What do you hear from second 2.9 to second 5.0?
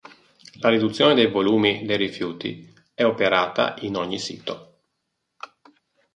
è operata in ogni sito.